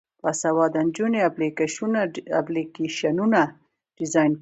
باسواده 0.23 0.79
نجونې 0.87 1.19
اپلیکیشنونه 2.39 3.41
ډیزاین 3.97 4.31
کوي. 4.33 4.39